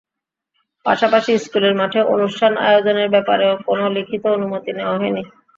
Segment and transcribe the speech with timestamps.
[0.85, 5.23] পাশাপাশি স্কুলের মাঠে অনুষ্ঠান আয়োজনের ব্যাপারেও কোনো লিখিত অনুমতি নেওয়া হয়নি।